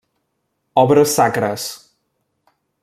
Obres 0.83 1.13
sacres. 1.19 1.67